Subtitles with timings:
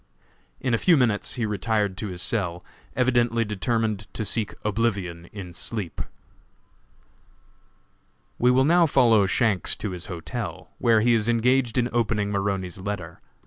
[0.59, 2.65] In a few minutes he retired to his cell,
[2.95, 6.01] evidently determined to seek oblivion in sleep.
[8.39, 12.79] We will now follow Shanks to his hotel, where he is engaged in opening Maroney's
[12.79, 13.21] letter.